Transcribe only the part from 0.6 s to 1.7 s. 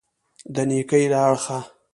نېکۍ له اړخه.